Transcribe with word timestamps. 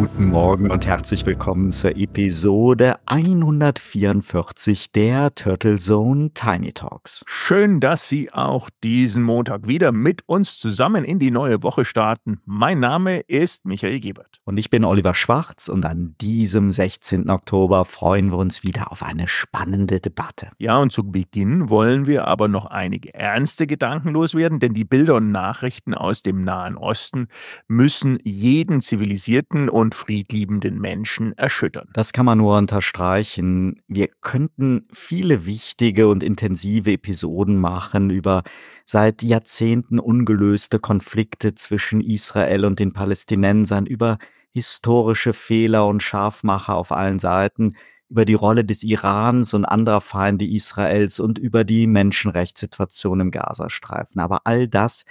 Guten 0.00 0.30
Morgen 0.30 0.70
und 0.70 0.86
herzlich 0.86 1.26
willkommen 1.26 1.72
zur 1.72 1.94
Episode 1.94 2.96
144 3.04 4.92
der 4.92 5.34
Turtle 5.34 5.76
Zone 5.76 6.30
Tiny 6.32 6.72
Talks. 6.72 7.22
Schön, 7.26 7.80
dass 7.80 8.08
Sie 8.08 8.32
auch 8.32 8.70
diesen 8.82 9.22
Montag 9.22 9.68
wieder 9.68 9.92
mit 9.92 10.22
uns 10.26 10.58
zusammen 10.58 11.04
in 11.04 11.18
die 11.18 11.30
neue 11.30 11.62
Woche 11.62 11.84
starten. 11.84 12.40
Mein 12.46 12.80
Name 12.80 13.20
ist 13.20 13.66
Michael 13.66 14.00
Gebert. 14.00 14.40
Und 14.44 14.56
ich 14.56 14.70
bin 14.70 14.86
Oliver 14.86 15.14
Schwarz 15.14 15.68
und 15.68 15.84
an 15.84 16.14
diesem 16.18 16.72
16. 16.72 17.28
Oktober 17.28 17.84
freuen 17.84 18.30
wir 18.32 18.38
uns 18.38 18.64
wieder 18.64 18.90
auf 18.92 19.02
eine 19.02 19.28
spannende 19.28 20.00
Debatte. 20.00 20.48
Ja, 20.56 20.78
und 20.78 20.92
zu 20.92 21.10
Beginn 21.10 21.68
wollen 21.68 22.06
wir 22.06 22.26
aber 22.26 22.48
noch 22.48 22.64
einige 22.64 23.12
ernste 23.12 23.66
Gedanken 23.66 24.08
loswerden, 24.08 24.60
denn 24.60 24.72
die 24.72 24.86
Bilder 24.86 25.16
und 25.16 25.30
Nachrichten 25.30 25.92
aus 25.92 26.22
dem 26.22 26.42
Nahen 26.42 26.78
Osten 26.78 27.28
müssen 27.68 28.18
jeden 28.24 28.80
zivilisierten 28.80 29.68
und 29.68 29.89
und 29.90 29.96
friedliebenden 29.96 30.80
Menschen 30.80 31.36
erschüttern. 31.36 31.88
Das 31.94 32.12
kann 32.12 32.24
man 32.24 32.38
nur 32.38 32.56
unterstreichen. 32.56 33.82
Wir 33.88 34.06
könnten 34.20 34.86
viele 34.92 35.46
wichtige 35.46 36.06
und 36.06 36.22
intensive 36.22 36.92
Episoden 36.92 37.58
machen 37.58 38.10
über 38.10 38.44
seit 38.86 39.24
Jahrzehnten 39.24 39.98
ungelöste 39.98 40.78
Konflikte 40.78 41.56
zwischen 41.56 42.00
Israel 42.00 42.64
und 42.64 42.78
den 42.78 42.92
Palästinensern, 42.92 43.86
über 43.86 44.18
historische 44.52 45.32
Fehler 45.32 45.88
und 45.88 46.04
Scharfmacher 46.04 46.76
auf 46.76 46.92
allen 46.92 47.18
Seiten, 47.18 47.74
über 48.08 48.24
die 48.24 48.34
Rolle 48.34 48.64
des 48.64 48.84
Irans 48.84 49.54
und 49.54 49.64
anderer 49.64 50.00
Feinde 50.00 50.46
Israels 50.46 51.18
und 51.18 51.36
über 51.38 51.64
die 51.64 51.88
Menschenrechtssituation 51.88 53.18
im 53.18 53.30
Gazastreifen. 53.32 54.20
Aber 54.20 54.42
all 54.44 54.68
das 54.68 55.04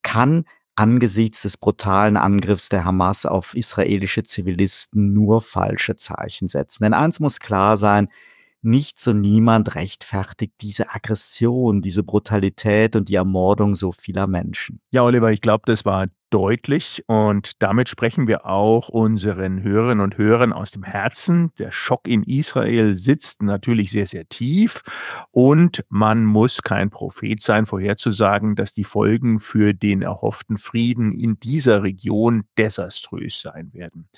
kann 0.00 0.44
angesichts 0.74 1.42
des 1.42 1.56
brutalen 1.56 2.16
Angriffs 2.16 2.68
der 2.68 2.84
Hamas 2.84 3.26
auf 3.26 3.54
israelische 3.54 4.22
Zivilisten 4.22 5.12
nur 5.12 5.40
falsche 5.42 5.96
Zeichen 5.96 6.48
setzen. 6.48 6.84
Denn 6.84 6.94
eins 6.94 7.20
muss 7.20 7.40
klar 7.40 7.76
sein, 7.76 8.08
nichts 8.62 9.06
und 9.08 9.20
niemand 9.20 9.74
rechtfertigt 9.74 10.54
diese 10.60 10.90
Aggression, 10.94 11.82
diese 11.82 12.02
Brutalität 12.02 12.96
und 12.96 13.08
die 13.08 13.16
Ermordung 13.16 13.74
so 13.74 13.92
vieler 13.92 14.26
Menschen. 14.26 14.80
Ja, 14.90 15.02
Oliver, 15.02 15.32
ich 15.32 15.40
glaube, 15.40 15.62
das 15.66 15.84
war 15.84 16.06
deutlich 16.32 17.04
und 17.06 17.62
damit 17.62 17.88
sprechen 17.88 18.26
wir 18.26 18.46
auch 18.46 18.88
unseren 18.88 19.62
Hörerinnen 19.62 20.02
und 20.02 20.16
Hörern 20.16 20.52
aus 20.52 20.70
dem 20.70 20.82
Herzen. 20.82 21.52
Der 21.58 21.72
Schock 21.72 22.08
in 22.08 22.22
Israel 22.22 22.96
sitzt 22.96 23.42
natürlich 23.42 23.90
sehr, 23.90 24.06
sehr 24.06 24.26
tief 24.28 24.82
und 25.30 25.84
man 25.90 26.24
muss 26.24 26.62
kein 26.62 26.90
Prophet 26.90 27.42
sein, 27.42 27.66
vorherzusagen, 27.66 28.54
dass 28.54 28.72
die 28.72 28.84
Folgen 28.84 29.40
für 29.40 29.74
den 29.74 30.00
erhofften 30.00 30.56
Frieden 30.56 31.12
in 31.12 31.38
dieser 31.38 31.82
Region 31.82 32.44
desaströs 32.56 33.40
sein 33.40 33.72
werden. 33.74 34.08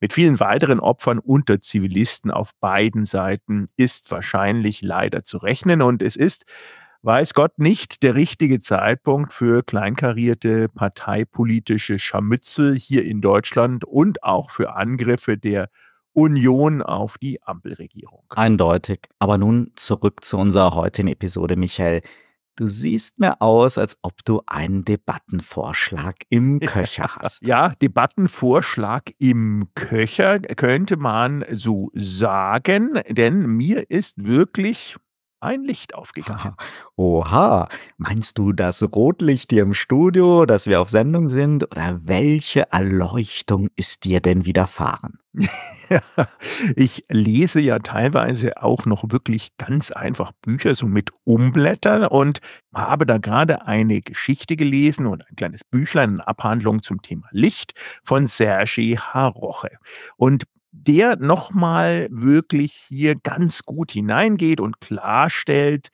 Mit 0.00 0.12
vielen 0.12 0.40
weiteren 0.40 0.80
Opfern 0.80 1.18
unter 1.18 1.60
Zivilisten 1.60 2.30
auf 2.30 2.50
beiden 2.60 3.04
Seiten 3.04 3.66
ist 3.76 4.10
wahrscheinlich 4.10 4.82
leider 4.82 5.24
zu 5.24 5.38
rechnen 5.38 5.82
und 5.82 6.02
es 6.02 6.16
ist 6.16 6.44
weiß 7.02 7.34
Gott 7.34 7.58
nicht 7.58 8.02
der 8.02 8.16
richtige 8.16 8.58
Zeitpunkt 8.58 9.32
für 9.32 9.62
kleinkarierte 9.62 10.68
parteipolitische 10.68 12.00
Scharmützel 12.00 12.74
hier 12.74 13.04
in 13.04 13.20
Deutschland 13.20 13.84
und 13.84 14.24
auch 14.24 14.50
für 14.50 14.74
Angriffe 14.74 15.38
der 15.38 15.68
Union 16.12 16.82
auf 16.82 17.16
die 17.18 17.42
Ampelregierung. 17.42 18.24
Eindeutig. 18.30 19.00
Aber 19.18 19.38
nun 19.38 19.70
zurück 19.76 20.24
zu 20.24 20.36
unserer 20.38 20.74
heutigen 20.74 21.08
Episode, 21.08 21.56
Michael. 21.56 22.02
Du 22.56 22.66
siehst 22.66 23.18
mir 23.18 23.42
aus, 23.42 23.76
als 23.76 23.98
ob 24.00 24.24
du 24.24 24.40
einen 24.46 24.82
Debattenvorschlag 24.84 26.16
im 26.30 26.60
Köcher 26.66 27.16
hast. 27.16 27.46
Ja, 27.46 27.74
Debattenvorschlag 27.82 29.12
im 29.18 29.68
Köcher 29.74 30.40
könnte 30.40 30.96
man 30.96 31.44
so 31.52 31.90
sagen, 31.94 33.00
denn 33.10 33.46
mir 33.46 33.90
ist 33.90 34.24
wirklich 34.24 34.96
ein 35.40 35.64
Licht 35.64 35.94
aufgegangen. 35.94 36.54
Oha, 36.96 37.68
meinst 37.98 38.38
du 38.38 38.52
das 38.52 38.82
Rotlicht 38.82 39.50
hier 39.50 39.62
im 39.62 39.74
Studio, 39.74 40.46
dass 40.46 40.66
wir 40.66 40.80
auf 40.80 40.88
Sendung 40.88 41.28
sind? 41.28 41.64
Oder 41.64 42.00
welche 42.04 42.72
Erleuchtung 42.72 43.68
ist 43.76 44.04
dir 44.04 44.20
denn 44.20 44.46
widerfahren? 44.46 45.18
ich 46.76 47.04
lese 47.08 47.60
ja 47.60 47.78
teilweise 47.78 48.62
auch 48.62 48.86
noch 48.86 49.10
wirklich 49.10 49.56
ganz 49.58 49.90
einfach 49.90 50.32
Bücher 50.42 50.74
so 50.74 50.86
mit 50.86 51.10
Umblättern 51.24 52.06
und 52.06 52.40
habe 52.74 53.06
da 53.06 53.18
gerade 53.18 53.66
eine 53.66 54.00
Geschichte 54.00 54.56
gelesen 54.56 55.06
und 55.06 55.28
ein 55.28 55.36
kleines 55.36 55.62
Büchlein, 55.64 56.14
eine 56.14 56.26
Abhandlung 56.28 56.82
zum 56.82 57.02
Thema 57.02 57.28
Licht 57.30 57.74
von 58.04 58.26
Sergei 58.26 58.96
Haroche. 58.96 59.78
Und 60.16 60.44
der 60.72 61.16
nochmal 61.16 62.08
wirklich 62.10 62.72
hier 62.72 63.14
ganz 63.14 63.62
gut 63.62 63.92
hineingeht 63.92 64.60
und 64.60 64.80
klarstellt, 64.80 65.88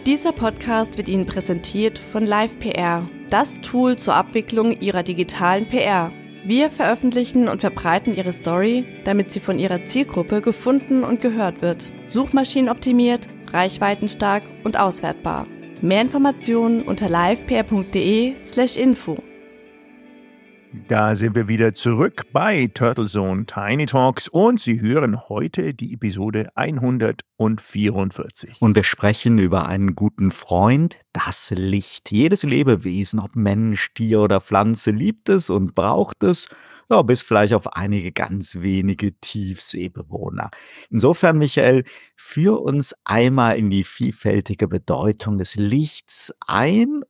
Dieser 0.09 0.33
Podcast 0.33 0.97
wird 0.97 1.11
Ihnen 1.11 1.27
präsentiert 1.27 1.99
von 1.99 2.25
LivePR, 2.25 3.11
das 3.29 3.61
Tool 3.61 3.99
zur 3.99 4.15
Abwicklung 4.15 4.81
Ihrer 4.81 5.03
digitalen 5.03 5.69
PR. 5.69 6.11
Wir 6.47 6.71
veröffentlichen 6.71 7.47
und 7.47 7.61
verbreiten 7.61 8.17
Ihre 8.17 8.33
Story, 8.33 8.87
damit 9.05 9.31
sie 9.31 9.41
von 9.41 9.59
Ihrer 9.59 9.85
Zielgruppe 9.85 10.41
gefunden 10.41 11.05
und 11.05 11.21
gehört 11.21 11.61
wird. 11.61 11.85
Suchmaschinenoptimiert, 12.07 13.27
reichweitenstark 13.53 14.45
und 14.65 14.81
auswertbar. 14.81 15.47
Mehr 15.83 16.01
Informationen 16.01 16.85
unter 16.85 17.11
livepr.de/info. 17.11 19.19
Da 20.87 21.17
sind 21.17 21.35
wir 21.35 21.49
wieder 21.49 21.75
zurück 21.75 22.27
bei 22.33 22.71
Turtle 22.73 23.07
Zone 23.07 23.47
Tiny 23.47 23.87
Talks 23.87 24.29
und 24.29 24.61
Sie 24.61 24.81
hören 24.81 25.29
heute 25.29 25.75
die 25.75 25.95
Episode 25.95 26.51
144. 26.55 28.61
Und 28.61 28.77
wir 28.77 28.85
sprechen 28.85 29.39
über 29.39 29.67
einen 29.67 29.97
guten 29.97 30.31
Freund, 30.31 31.01
das 31.13 31.53
Licht. 31.57 32.13
Jedes 32.13 32.43
Lebewesen, 32.43 33.19
ob 33.19 33.35
Mensch, 33.35 33.89
Tier 33.95 34.21
oder 34.21 34.41
Pflanze, 34.41 34.93
liebt 34.93 35.29
es 35.29 35.51
und 35.51 35.75
braucht 35.75 36.23
es 36.23 36.49
ja, 36.91 37.03
bis 37.03 37.23
vielleicht 37.23 37.53
auf 37.53 37.75
einige 37.75 38.13
ganz 38.13 38.57
wenige 38.57 39.13
Tiefseebewohner. 39.21 40.51
Insofern, 40.91 41.39
Michael, 41.39 41.85
führ 42.17 42.63
uns 42.63 42.95
einmal 43.05 43.59
in 43.59 43.71
die 43.71 43.85
vielfältige 43.85 44.69
Bedeutung 44.69 45.37
des 45.37 45.57
Lichts 45.57 46.33
ein 46.47 47.03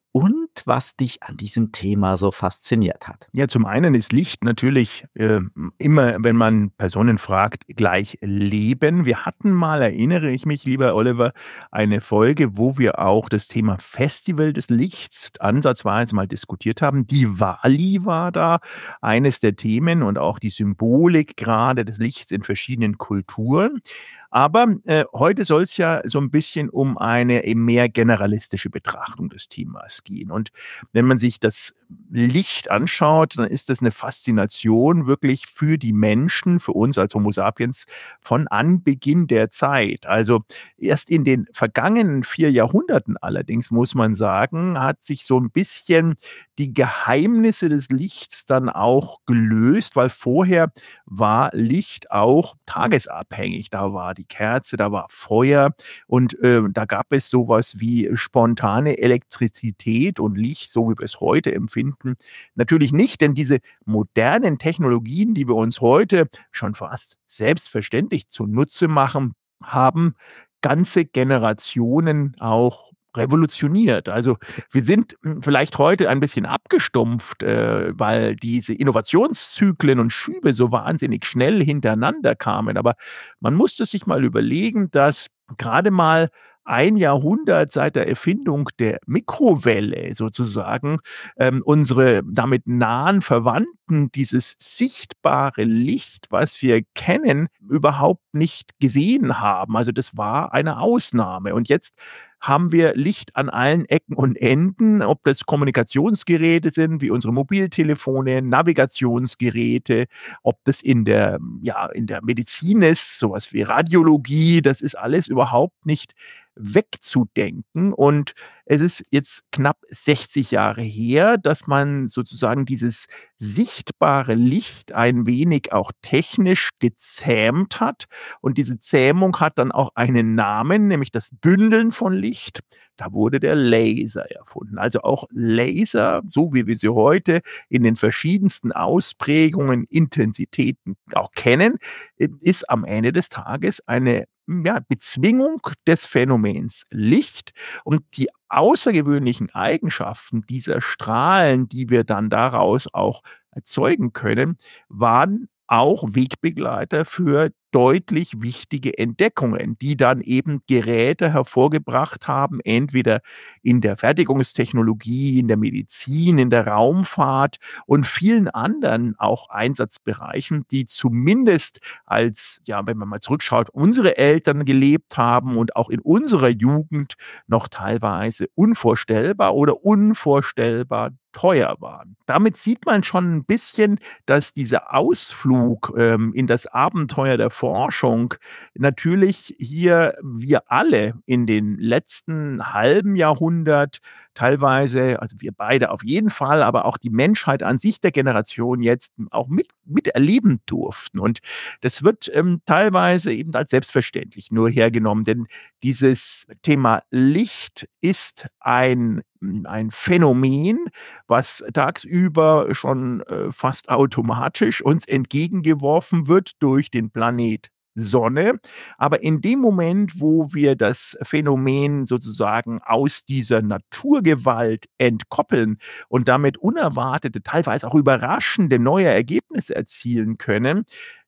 was 0.66 0.96
dich 0.96 1.22
an 1.22 1.36
diesem 1.36 1.72
Thema 1.72 2.16
so 2.16 2.30
fasziniert 2.30 3.08
hat. 3.08 3.28
Ja, 3.32 3.48
zum 3.48 3.66
einen 3.66 3.94
ist 3.94 4.12
Licht 4.12 4.44
natürlich 4.44 5.04
äh, 5.14 5.40
immer, 5.78 6.16
wenn 6.22 6.36
man 6.36 6.70
Personen 6.70 7.18
fragt, 7.18 7.64
gleich 7.68 8.18
Leben. 8.20 9.04
Wir 9.04 9.24
hatten 9.24 9.52
mal, 9.52 9.82
erinnere 9.82 10.30
ich 10.30 10.46
mich, 10.46 10.64
lieber 10.64 10.94
Oliver, 10.94 11.32
eine 11.70 12.00
Folge, 12.00 12.56
wo 12.56 12.78
wir 12.78 12.98
auch 12.98 13.28
das 13.28 13.48
Thema 13.48 13.78
Festival 13.78 14.52
des 14.52 14.70
Lichts 14.70 15.30
ansatzweise 15.40 16.14
mal 16.14 16.26
diskutiert 16.26 16.82
haben. 16.82 17.06
Die 17.06 17.38
Wali 17.40 18.04
war 18.04 18.32
da 18.32 18.60
eines 19.00 19.40
der 19.40 19.56
Themen 19.56 20.02
und 20.02 20.18
auch 20.18 20.38
die 20.38 20.50
Symbolik 20.50 21.36
gerade 21.36 21.84
des 21.84 21.98
Lichts 21.98 22.30
in 22.30 22.42
verschiedenen 22.42 22.98
Kulturen. 22.98 23.80
Aber 24.30 24.76
äh, 24.84 25.04
heute 25.14 25.44
soll 25.44 25.62
es 25.62 25.76
ja 25.76 26.02
so 26.04 26.18
ein 26.20 26.30
bisschen 26.30 26.68
um 26.68 26.98
eine 26.98 27.42
mehr 27.54 27.88
generalistische 27.88 28.70
Betrachtung 28.70 29.28
des 29.30 29.48
Themas 29.48 30.04
gehen. 30.04 30.30
Und 30.30 30.50
wenn 30.92 31.06
man 31.06 31.18
sich 31.18 31.40
das 31.40 31.74
Licht 32.10 32.70
anschaut, 32.70 33.38
dann 33.38 33.46
ist 33.46 33.70
das 33.70 33.80
eine 33.80 33.90
Faszination 33.92 35.06
wirklich 35.06 35.46
für 35.46 35.78
die 35.78 35.94
Menschen, 35.94 36.60
für 36.60 36.72
uns 36.72 36.98
als 36.98 37.14
Homo 37.14 37.30
sapiens 37.32 37.86
von 38.20 38.46
Anbeginn 38.48 39.26
der 39.26 39.50
Zeit. 39.50 40.06
Also 40.06 40.42
erst 40.76 41.08
in 41.08 41.24
den 41.24 41.46
vergangenen 41.52 42.24
vier 42.24 42.50
Jahrhunderten 42.50 43.16
allerdings, 43.16 43.70
muss 43.70 43.94
man 43.94 44.14
sagen, 44.16 44.78
hat 44.78 45.02
sich 45.02 45.24
so 45.24 45.40
ein 45.40 45.50
bisschen 45.50 46.16
die 46.58 46.74
Geheimnisse 46.74 47.68
des 47.70 47.88
Lichts 47.88 48.44
dann 48.44 48.68
auch 48.68 49.20
gelöst, 49.24 49.96
weil 49.96 50.10
vorher 50.10 50.70
war 51.06 51.50
Licht 51.54 52.10
auch 52.10 52.56
tagesabhängig. 52.66 53.70
Da 53.70 53.92
war 53.94 54.14
die 54.14 54.27
Kerze, 54.28 54.76
da 54.76 54.92
war 54.92 55.06
Feuer 55.10 55.74
und 56.06 56.38
äh, 56.42 56.62
da 56.70 56.84
gab 56.84 57.12
es 57.12 57.28
sowas 57.28 57.80
wie 57.80 58.10
spontane 58.14 58.98
Elektrizität 58.98 60.20
und 60.20 60.36
Licht, 60.36 60.72
so 60.72 60.90
wie 60.90 60.98
wir 60.98 61.04
es 61.04 61.20
heute 61.20 61.54
empfinden. 61.54 62.16
Natürlich 62.54 62.92
nicht, 62.92 63.20
denn 63.20 63.34
diese 63.34 63.58
modernen 63.84 64.58
Technologien, 64.58 65.34
die 65.34 65.48
wir 65.48 65.56
uns 65.56 65.80
heute 65.80 66.28
schon 66.50 66.74
fast 66.74 67.16
selbstverständlich 67.26 68.28
zunutze 68.28 68.88
machen, 68.88 69.34
haben 69.62 70.14
ganze 70.60 71.04
Generationen 71.04 72.36
auch 72.40 72.92
revolutioniert. 73.16 74.08
Also 74.08 74.36
wir 74.70 74.82
sind 74.82 75.16
vielleicht 75.40 75.78
heute 75.78 76.08
ein 76.08 76.20
bisschen 76.20 76.46
abgestumpft, 76.46 77.42
äh, 77.42 77.98
weil 77.98 78.36
diese 78.36 78.74
Innovationszyklen 78.74 79.98
und 79.98 80.10
Schübe 80.10 80.52
so 80.52 80.70
wahnsinnig 80.72 81.26
schnell 81.26 81.64
hintereinander 81.64 82.34
kamen. 82.34 82.76
Aber 82.76 82.94
man 83.40 83.54
musste 83.54 83.84
sich 83.84 84.06
mal 84.06 84.24
überlegen, 84.24 84.90
dass 84.90 85.26
gerade 85.56 85.90
mal 85.90 86.28
ein 86.68 86.98
Jahrhundert 86.98 87.72
seit 87.72 87.96
der 87.96 88.08
Erfindung 88.08 88.68
der 88.78 88.98
Mikrowelle 89.06 90.14
sozusagen 90.14 90.98
ähm, 91.38 91.62
unsere 91.64 92.20
damit 92.30 92.66
nahen 92.66 93.22
Verwandten 93.22 94.12
dieses 94.12 94.54
sichtbare 94.58 95.64
Licht, 95.64 96.26
was 96.28 96.60
wir 96.60 96.82
kennen, 96.94 97.48
überhaupt 97.70 98.22
nicht 98.32 98.78
gesehen 98.80 99.40
haben. 99.40 99.78
Also 99.78 99.92
das 99.92 100.18
war 100.18 100.52
eine 100.52 100.78
Ausnahme. 100.78 101.54
Und 101.54 101.70
jetzt 101.70 101.94
haben 102.40 102.72
wir 102.72 102.94
Licht 102.94 103.34
an 103.36 103.48
allen 103.48 103.84
Ecken 103.86 104.14
und 104.14 104.36
Enden, 104.36 105.02
ob 105.02 105.24
das 105.24 105.44
Kommunikationsgeräte 105.44 106.70
sind, 106.70 107.00
wie 107.00 107.10
unsere 107.10 107.32
Mobiltelefone, 107.32 108.42
Navigationsgeräte, 108.42 110.06
ob 110.42 110.58
das 110.64 110.80
in 110.80 111.04
der, 111.04 111.38
ja, 111.62 111.86
in 111.86 112.06
der 112.06 112.22
Medizin 112.22 112.82
ist, 112.82 113.18
sowas 113.18 113.52
wie 113.52 113.62
Radiologie, 113.62 114.62
das 114.62 114.80
ist 114.80 114.96
alles 114.96 115.26
überhaupt 115.26 115.84
nicht 115.86 116.14
wegzudenken. 116.58 117.92
Und 117.92 118.34
es 118.66 118.80
ist 118.80 119.04
jetzt 119.10 119.42
knapp 119.52 119.78
60 119.88 120.50
Jahre 120.50 120.82
her, 120.82 121.38
dass 121.38 121.66
man 121.66 122.08
sozusagen 122.08 122.66
dieses 122.66 123.06
sichtbare 123.38 124.34
Licht 124.34 124.92
ein 124.92 125.26
wenig 125.26 125.72
auch 125.72 125.92
technisch 126.02 126.70
gezähmt 126.78 127.80
hat. 127.80 128.04
Und 128.40 128.58
diese 128.58 128.78
Zähmung 128.78 129.38
hat 129.40 129.58
dann 129.58 129.72
auch 129.72 129.92
einen 129.94 130.34
Namen, 130.34 130.88
nämlich 130.88 131.10
das 131.10 131.30
Bündeln 131.40 131.92
von 131.92 132.12
Licht. 132.12 132.60
Da 132.96 133.12
wurde 133.12 133.38
der 133.38 133.54
Laser 133.54 134.30
erfunden. 134.30 134.78
Also 134.78 135.02
auch 135.02 135.24
Laser, 135.30 136.22
so 136.28 136.52
wie 136.52 136.66
wir 136.66 136.76
sie 136.76 136.88
heute 136.88 137.40
in 137.68 137.84
den 137.84 137.96
verschiedensten 137.96 138.72
Ausprägungen, 138.72 139.84
Intensitäten 139.84 140.96
auch 141.12 141.30
kennen, 141.32 141.78
ist 142.16 142.68
am 142.68 142.84
Ende 142.84 143.12
des 143.12 143.28
Tages 143.28 143.80
eine 143.86 144.26
ja, 144.64 144.80
Bezwingung 144.88 145.60
des 145.86 146.06
Phänomens 146.06 146.84
Licht 146.90 147.52
und 147.84 148.02
die 148.16 148.28
außergewöhnlichen 148.48 149.50
Eigenschaften 149.54 150.42
dieser 150.42 150.80
Strahlen, 150.80 151.68
die 151.68 151.90
wir 151.90 152.04
dann 152.04 152.30
daraus 152.30 152.88
auch 152.92 153.22
erzeugen 153.50 154.12
können, 154.12 154.56
waren 154.88 155.48
auch 155.66 156.04
Wegbegleiter 156.14 157.04
für 157.04 157.50
deutlich 157.70 158.40
wichtige 158.40 158.96
Entdeckungen, 158.96 159.76
die 159.78 159.96
dann 159.96 160.20
eben 160.20 160.62
Geräte 160.66 161.32
hervorgebracht 161.32 162.26
haben, 162.28 162.60
entweder 162.60 163.20
in 163.62 163.80
der 163.80 163.96
Fertigungstechnologie, 163.96 165.38
in 165.38 165.48
der 165.48 165.56
Medizin, 165.56 166.38
in 166.38 166.50
der 166.50 166.66
Raumfahrt 166.66 167.58
und 167.86 168.06
vielen 168.06 168.48
anderen 168.48 169.14
auch 169.18 169.50
Einsatzbereichen, 169.50 170.64
die 170.70 170.86
zumindest 170.86 171.80
als, 172.06 172.60
ja, 172.66 172.86
wenn 172.86 172.96
man 172.96 173.08
mal 173.08 173.20
zurückschaut, 173.20 173.70
unsere 173.70 174.16
Eltern 174.16 174.64
gelebt 174.64 175.16
haben 175.16 175.56
und 175.56 175.76
auch 175.76 175.90
in 175.90 176.00
unserer 176.00 176.48
Jugend 176.48 177.14
noch 177.46 177.68
teilweise 177.68 178.46
unvorstellbar 178.54 179.54
oder 179.54 179.84
unvorstellbar 179.84 181.10
teuer 181.32 181.76
waren. 181.80 182.16
Damit 182.26 182.56
sieht 182.56 182.84
man 182.86 183.02
schon 183.02 183.36
ein 183.36 183.44
bisschen, 183.44 183.98
dass 184.26 184.52
dieser 184.52 184.94
Ausflug 184.94 185.92
ähm, 185.96 186.32
in 186.34 186.46
das 186.46 186.66
Abenteuer 186.66 187.36
der 187.36 187.50
Forschung 187.58 188.34
natürlich 188.74 189.56
hier 189.58 190.14
wir 190.22 190.70
alle 190.70 191.14
in 191.26 191.44
den 191.44 191.76
letzten 191.76 192.72
halben 192.72 193.16
Jahrhundert 193.16 193.98
teilweise, 194.34 195.20
also 195.20 195.40
wir 195.40 195.50
beide 195.50 195.90
auf 195.90 196.04
jeden 196.04 196.30
Fall, 196.30 196.62
aber 196.62 196.84
auch 196.84 196.98
die 196.98 197.10
Menschheit 197.10 197.64
an 197.64 197.80
sich 197.80 198.00
der 198.00 198.12
Generation 198.12 198.80
jetzt 198.80 199.12
auch 199.32 199.48
mit, 199.48 199.66
miterleben 199.84 200.60
durften. 200.66 201.18
Und 201.18 201.40
das 201.80 202.04
wird 202.04 202.30
ähm, 202.32 202.62
teilweise 202.64 203.32
eben 203.32 203.52
als 203.54 203.70
selbstverständlich 203.70 204.52
nur 204.52 204.70
hergenommen, 204.70 205.24
denn 205.24 205.48
dieses 205.82 206.46
Thema 206.62 207.02
Licht 207.10 207.88
ist 208.00 208.46
ein 208.60 209.22
ein 209.64 209.90
Phänomen, 209.90 210.78
was 211.26 211.64
tagsüber 211.72 212.68
schon 212.74 213.22
äh, 213.22 213.52
fast 213.52 213.88
automatisch 213.88 214.82
uns 214.82 215.06
entgegengeworfen 215.06 216.26
wird 216.26 216.52
durch 216.60 216.90
den 216.90 217.10
Planet 217.10 217.70
Sonne. 218.00 218.60
Aber 218.96 219.22
in 219.22 219.40
dem 219.40 219.58
Moment, 219.60 220.20
wo 220.20 220.52
wir 220.52 220.76
das 220.76 221.18
Phänomen 221.22 222.06
sozusagen 222.06 222.80
aus 222.84 223.24
dieser 223.24 223.62
Naturgewalt 223.62 224.86
entkoppeln 224.98 225.78
und 226.08 226.28
damit 226.28 226.58
unerwartete, 226.58 227.42
teilweise 227.42 227.86
auch 227.86 227.94
überraschende 227.94 228.78
neue 228.78 229.08
Ergebnisse 229.08 229.74
erzielen 229.74 230.38
können, 230.38 230.84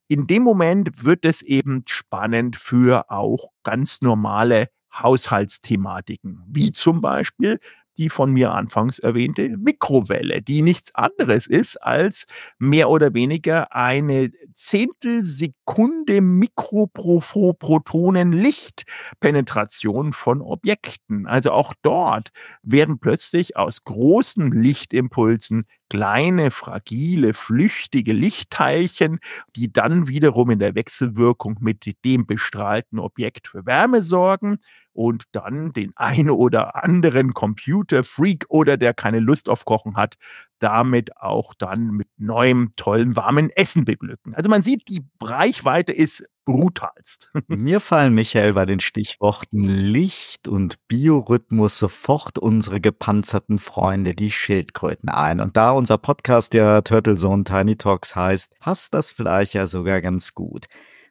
in 0.09 0.27
dem 0.27 0.43
Moment 0.43 1.05
wird 1.05 1.25
es 1.25 1.43
eben 1.43 1.85
spannend 1.87 2.57
für 2.57 3.11
auch 3.11 3.51
ganz 3.63 4.01
normale 4.01 4.67
Haushaltsthematiken, 4.93 6.43
wie 6.49 6.73
zum 6.73 7.01
Beispiel 7.01 7.61
die 8.01 8.09
von 8.09 8.33
mir 8.33 8.53
anfangs 8.53 8.99
erwähnte 8.99 9.51
Mikrowelle, 9.59 10.41
die 10.41 10.63
nichts 10.63 10.95
anderes 10.95 11.47
ist 11.47 11.77
als 11.77 12.25
mehr 12.59 12.89
oder 12.89 13.13
weniger 13.13 13.75
eine 13.77 14.33
Zehntelsekunde 14.63 16.21
Mikroprotonen 16.21 18.31
Lichtpenetration 18.31 20.13
von 20.13 20.43
Objekten. 20.43 21.27
Also 21.27 21.53
auch 21.53 21.73
dort 21.83 22.29
werden 22.63 22.99
plötzlich 23.01 23.57
aus 23.57 23.85
großen 23.85 24.53
Lichtimpulsen 24.53 25.65
kleine, 25.89 26.51
fragile, 26.51 27.33
flüchtige 27.35 28.13
Lichtteilchen, 28.13 29.19
die 29.57 29.73
dann 29.73 30.09
wiederum 30.09 30.51
in 30.51 30.59
der 30.59 30.75
Wechselwirkung 30.75 31.57
mit 31.61 32.05
dem 32.05 32.27
bestrahlten 32.27 32.99
Objekt 32.99 33.49
für 33.49 33.67
Wärme 33.67 34.03
sorgen 34.03 34.59
und 34.93 35.25
dann 35.33 35.73
den 35.73 35.93
einen 35.97 36.31
oder 36.31 36.83
anderen 36.85 37.35
Computerfreak 37.35 38.45
oder 38.49 38.77
der 38.77 38.95
keine 38.95 39.21
Lust 39.21 39.49
auf 39.49 39.65
Kochen 39.65 39.97
hat, 39.97 40.17
damit 40.61 41.17
auch 41.17 41.55
dann 41.55 41.91
mit 41.91 42.09
neuem, 42.17 42.73
tollen, 42.77 43.17
warmen 43.17 43.51
Essen 43.51 43.85
beglücken. 43.85 44.35
Also 44.35 44.49
man 44.49 44.63
sieht, 44.63 44.89
die 44.89 45.03
Reichweite 45.21 45.93
ist 45.93 46.25
brutalst. 46.45 47.31
Mir 47.49 47.81
fallen, 47.81 48.15
Michael, 48.15 48.55
bei 48.55 48.67
den 48.67 48.81
Stichworten 48.81 49.65
Licht 49.65 50.49
und 50.49 50.77
Biorhythmus 50.89 51.79
sofort 51.79 52.39
unsere 52.39 52.81
gepanzerten 52.81 53.59
Freunde, 53.59 54.15
die 54.15 54.31
Schildkröten 54.31 55.09
ein. 55.09 55.41
Und 55.41 55.57
da 55.57 55.73
unser 55.73 55.99
Podcast 55.99 56.55
ja 56.55 56.81
Turtle 56.83 57.17
Zone 57.17 57.45
Tiny 57.45 57.77
Talks 57.77 58.17
heißt, 58.17 58.59
passt 58.59 58.95
das 58.95 59.11
vielleicht 59.11 59.55
ja 59.55 59.67
sogar 59.67 60.01
ganz 60.01 60.35
gut. 60.35 60.67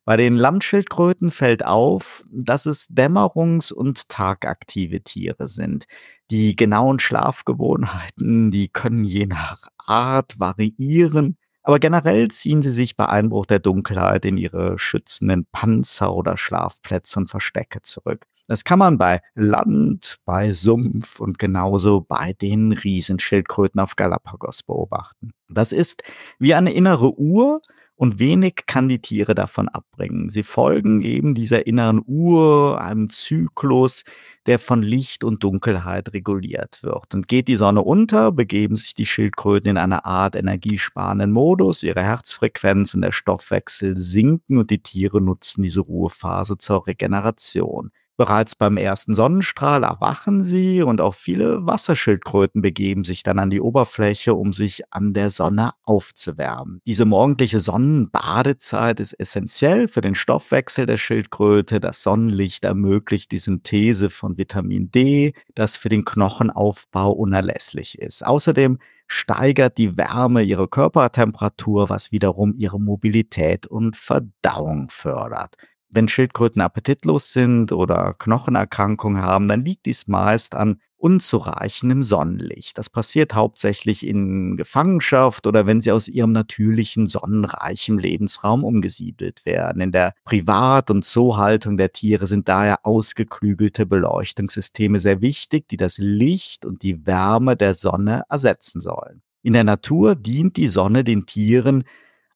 Bei 0.06 0.18
den 0.18 0.36
Landschildkröten 0.36 1.32
fällt 1.32 1.65
auf, 1.65 2.24
dass 2.32 2.65
es 2.65 2.89
dämmerungs- 2.89 3.72
und 3.72 4.10
tagaktive 4.10 5.01
Tiere 5.01 5.48
sind. 5.48 5.86
Die 6.32 6.56
genauen 6.56 7.00
Schlafgewohnheiten, 7.00 8.51
die 8.51 8.70
können 8.70 9.03
je 9.03 9.25
nach 9.25 9.68
Art 9.77 10.39
variieren, 10.39 11.38
aber 11.63 11.79
generell 11.79 12.29
ziehen 12.29 12.62
sie 12.62 12.72
sich 12.72 12.96
bei 12.96 13.08
Einbruch 13.08 13.46
der 13.46 13.60
Dunkelheit 13.60 14.25
in 14.25 14.38
ihre 14.38 14.79
schützenden 14.79 15.46
Panzer 15.51 16.13
oder 16.13 16.38
Schlafplätze 16.38 17.20
und 17.20 17.29
Verstecke 17.29 17.82
zurück. 17.82 18.25
Das 18.48 18.63
kann 18.63 18.79
man 18.79 18.98
bei 18.98 19.22
Land, 19.36 20.18
bei 20.25 20.51
Sumpf 20.51 21.20
und 21.20 21.38
genauso 21.38 22.01
bei 22.01 22.34
den 22.34 22.72
Riesenschildkröten 22.72 23.79
auf 23.79 23.96
Galapagos 23.96 24.63
beobachten. 24.63 25.32
Das 25.50 25.72
ist 25.72 26.01
wie 26.39 26.56
eine 26.56 26.74
innere 26.74 27.13
Uhr 27.20 27.62
Und 28.00 28.18
wenig 28.18 28.62
kann 28.65 28.88
die 28.88 29.01
Tiere 29.01 29.36
davon 29.36 29.68
abbringen. 29.68 30.29
Sie 30.29 30.44
folgen 30.44 31.01
eben 31.01 31.34
dieser 31.34 31.68
inneren 31.68 32.01
Uhr, 32.08 32.79
einem 32.79 33.10
Zyklus, 33.10 34.06
der 34.46 34.58
von 34.58 34.82
Licht 34.82 35.25
und 35.25 35.44
Dunkelheit 35.44 36.13
reguliert 36.13 36.82
wird. 36.82 37.13
Und 37.13 37.27
geht 37.27 37.50
die 37.50 37.58
Sonne 37.58 37.82
unter, 37.82 38.32
begeben 38.32 38.77
sich 38.77 38.94
die 38.94 39.06
Schildkröten 39.06 39.72
in 39.72 39.77
eine 39.77 40.06
Art 40.06 40.38
energiesparenden 40.38 41.34
Modus, 41.34 41.84
ihre 41.84 42.01
Herzfrequenz 42.01 42.94
und 42.94 43.01
der 43.01 43.12
Stoffwechsel 43.12 43.98
sinken 43.98 44.60
und 44.60 44.70
die 44.70 44.82
Tiere 44.82 45.20
nutzen 45.20 45.62
diese 45.62 45.82
Ruhephase 45.82 46.58
zur 46.58 46.88
Regeneration. 46.88 47.91
Bereits 48.20 48.54
beim 48.54 48.76
ersten 48.76 49.14
Sonnenstrahl 49.14 49.84
erwachen 49.84 50.44
sie 50.44 50.82
und 50.82 51.00
auch 51.00 51.14
viele 51.14 51.66
Wasserschildkröten 51.66 52.62
begeben 52.62 53.06
sich 53.06 53.24
dann 53.24 53.40
an 53.40 53.50
die 53.50 53.62
Oberfläche, 53.62 54.34
um 54.34 54.52
sich 54.52 54.82
an 54.92 55.14
der 55.14 55.30
Sonne 55.30 55.72
aufzuwärmen. 55.86 56.82
Diese 56.86 57.06
morgendliche 57.06 57.62
Sonnenbadezeit 57.62 59.00
ist 59.00 59.14
essentiell 59.14 59.88
für 59.88 60.02
den 60.02 60.16
Stoffwechsel 60.16 60.86
der 60.86 60.98
Schildkröte. 60.98 61.80
Das 61.80 62.04
Sonnenlicht 62.04 62.66
ermöglicht 62.66 63.32
die 63.32 63.38
Synthese 63.38 64.10
von 64.10 64.38
Vitamin 64.38 64.92
D, 64.92 65.32
das 65.56 65.78
für 65.78 65.88
den 65.88 66.04
Knochenaufbau 66.04 67.14
unerlässlich 67.14 68.00
ist. 68.00 68.26
Außerdem 68.26 68.80
steigert 69.08 69.78
die 69.78 69.98
Wärme 69.98 70.44
ihre 70.44 70.68
Körpertemperatur, 70.68 71.88
was 71.88 72.12
wiederum 72.12 72.54
ihre 72.58 72.82
Mobilität 72.82 73.66
und 73.66 73.96
Verdauung 73.96 74.90
fördert. 74.90 75.56
Wenn 75.91 76.08
Schildkröten 76.08 76.62
appetitlos 76.62 77.34
sind 77.34 77.72
oder 77.72 78.13
Knochenerkrankungen 78.19 79.22
haben, 79.22 79.48
dann 79.48 79.65
liegt 79.65 79.86
dies 79.86 80.08
meist 80.08 80.53
an 80.53 80.79
unzureichendem 81.00 82.03
Sonnenlicht. 82.03 82.77
Das 82.77 82.89
passiert 82.89 83.34
hauptsächlich 83.34 84.05
in 84.05 84.58
Gefangenschaft 84.58 85.48
oder 85.48 85.65
wenn 85.65 85.81
sie 85.81 85.91
aus 85.91 86.08
ihrem 86.08 86.34
natürlichen 86.34 87.08
sonnenreichen 87.08 87.98
Lebensraum 87.98 88.63
umgesiedelt 88.63 89.46
werden. 89.46 89.81
In 89.81 89.91
der 89.91 90.13
Privat- 90.25 90.91
und 90.91 91.05
Zoohaltung 91.05 91.77
der 91.77 91.93
Tiere 91.93 92.27
sind 92.27 92.50
daher 92.50 92.86
ausgeklügelte 92.86 93.86
Beleuchtungssysteme 93.86 95.00
sehr 95.00 95.22
wichtig, 95.22 95.67
die 95.69 95.77
das 95.77 95.98
Licht 95.98 96.65
und 96.65 96.84
die 96.84 97.05
Wärme 97.08 97.55
der 97.55 97.74
Sonne 97.74 98.24
ersetzen 98.29 98.81
sollen. 98.81 99.22
In 99.41 99.53
der 99.53 99.63
Natur 99.63 100.15
dient 100.15 100.58
die 100.58 100.67
Sonne 100.67 101.05
den 101.05 101.25
Tieren 101.25 101.86